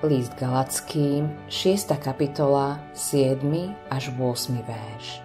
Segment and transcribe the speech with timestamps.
[0.00, 1.92] List Galackým, 6.
[2.00, 3.36] kapitola, 7.
[3.92, 4.56] až 8.
[4.64, 5.20] verš.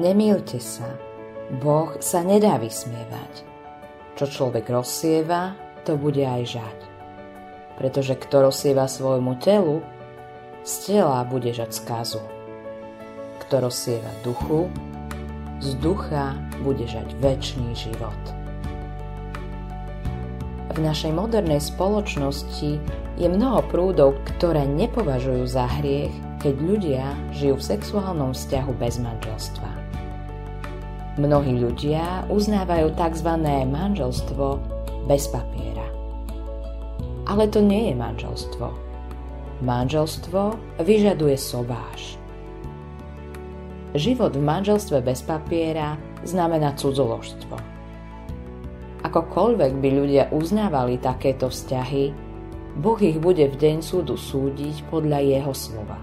[0.00, 0.88] Nemýlte sa,
[1.60, 3.44] Boh sa nedá vysmievať.
[4.16, 5.52] Čo človek rozsieva,
[5.84, 6.78] to bude aj žať.
[7.76, 9.84] Pretože kto rozsieva svojmu telu,
[10.64, 12.24] z tela bude žať skazu.
[13.44, 14.72] Kto rozsieva duchu,
[15.60, 16.32] z ducha
[16.64, 18.43] bude žať väčší život.
[20.74, 22.82] V našej modernej spoločnosti
[23.14, 26.10] je mnoho prúdov, ktoré nepovažujú za hriech,
[26.42, 29.70] keď ľudia žijú v sexuálnom vzťahu bez manželstva.
[31.22, 33.30] Mnohí ľudia uznávajú tzv.
[33.70, 34.58] manželstvo
[35.06, 35.86] bez papiera.
[37.30, 38.66] Ale to nie je manželstvo.
[39.62, 42.18] Manželstvo vyžaduje sobáš.
[43.94, 45.94] Život v manželstve bez papiera
[46.26, 47.73] znamená cudzoložstvo.
[49.14, 52.10] Akokoľvek by ľudia uznávali takéto vzťahy,
[52.82, 56.02] Boh ich bude v deň súdu súdiť podľa jeho slova.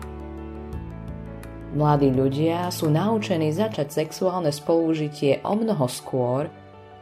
[1.76, 6.48] Mladí ľudia sú naučení začať sexuálne spolužitie o mnoho skôr,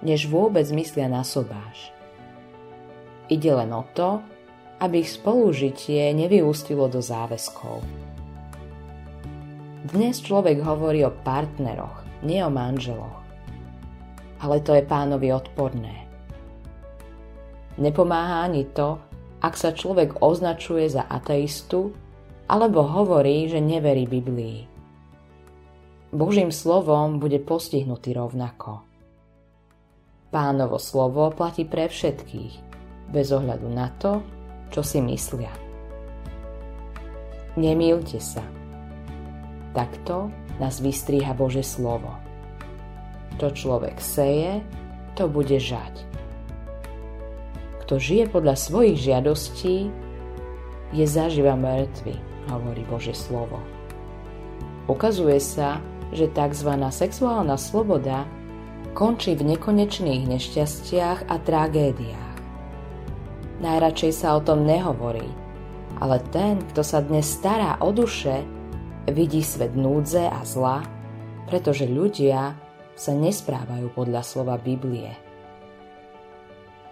[0.02, 1.94] než vôbec myslia na sobáš.
[3.30, 4.18] Ide len o to,
[4.82, 7.86] aby ich spolužitie nevyústilo do záväzkov.
[9.94, 13.29] Dnes človek hovorí o partneroch, nie o manželoch.
[14.40, 16.08] Ale to je pánovi odporné.
[17.80, 19.00] Nepomáha ani to,
[19.40, 21.96] ak sa človek označuje za ateistu
[22.52, 24.68] alebo hovorí, že neverí Biblii.
[26.10, 28.82] Božím slovom bude postihnutý rovnako.
[30.34, 32.54] Pánovo slovo platí pre všetkých,
[33.14, 34.22] bez ohľadu na to,
[34.74, 35.54] čo si myslia.
[37.58, 38.46] Nemýlte sa.
[39.74, 42.29] Takto nás vystriha Bože slovo.
[43.40, 44.60] Čo človek seje,
[45.16, 46.04] to bude žať.
[47.88, 49.88] Kto žije podľa svojich žiadostí,
[50.92, 52.20] je zaživa mŕtvy,
[52.52, 53.64] hovorí Bože slovo.
[54.92, 55.80] Ukazuje sa,
[56.12, 56.68] že tzv.
[56.92, 58.28] sexuálna sloboda
[58.92, 62.38] končí v nekonečných nešťastiach a tragédiách.
[63.64, 65.32] Najradšej sa o tom nehovorí,
[66.04, 68.44] ale ten, kto sa dnes stará o duše,
[69.08, 70.84] vidí svet núdze a zla,
[71.48, 72.68] pretože ľudia
[73.00, 75.16] sa nesprávajú podľa slova Biblie.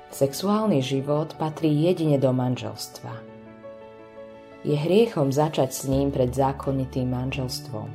[0.07, 3.11] Sexuálny život patrí jedine do manželstva.
[4.63, 7.91] Je hriechom začať s ním pred zákonitým manželstvom.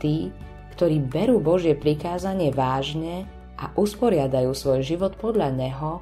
[0.00, 0.32] Tí,
[0.72, 3.28] ktorí berú Božie prikázanie vážne
[3.60, 6.00] a usporiadajú svoj život podľa neho,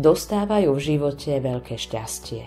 [0.00, 2.44] dostávajú v živote veľké šťastie.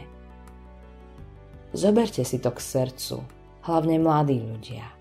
[1.71, 3.23] Zoberte si to k srdcu,
[3.63, 5.00] hlavne mladí ľudia.